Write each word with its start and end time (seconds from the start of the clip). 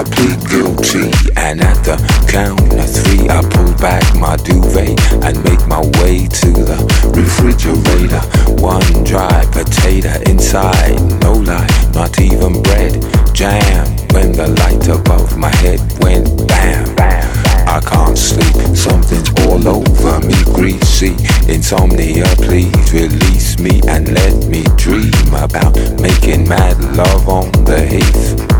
I 0.00 0.04
plead 0.04 0.40
guilty, 0.48 1.12
and 1.36 1.60
at 1.60 1.76
the 1.84 2.00
count 2.24 2.72
of 2.72 2.88
three, 2.88 3.28
I 3.28 3.44
pull 3.52 3.76
back 3.76 4.00
my 4.16 4.34
duvet 4.36 4.96
and 5.20 5.36
make 5.44 5.60
my 5.68 5.84
way 6.00 6.24
to 6.24 6.50
the 6.56 6.80
refrigerator. 7.12 8.24
One 8.64 9.04
dry 9.04 9.44
potato 9.52 10.08
inside, 10.24 10.96
no 11.20 11.34
light, 11.34 11.68
not 11.92 12.18
even 12.18 12.62
bread, 12.62 12.96
jam. 13.34 13.84
When 14.16 14.32
the 14.32 14.48
light 14.64 14.88
above 14.88 15.36
my 15.36 15.54
head 15.56 15.80
went 16.00 16.48
bam, 16.48 16.96
I 17.68 17.80
can't 17.84 18.16
sleep, 18.16 18.56
something's 18.74 19.28
all 19.44 19.60
over 19.68 20.26
me, 20.26 20.40
greasy. 20.56 21.12
Insomnia, 21.44 22.24
please 22.40 22.94
release 22.94 23.58
me 23.58 23.82
and 23.86 24.08
let 24.14 24.48
me 24.48 24.64
dream 24.80 25.12
about 25.36 25.76
making 26.00 26.48
mad 26.48 26.80
love 26.96 27.28
on 27.28 27.52
the 27.68 27.84
heath 27.84 28.59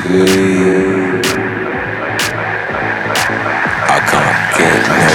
I 0.00 0.04
can't 4.06 4.56
get 4.56 5.07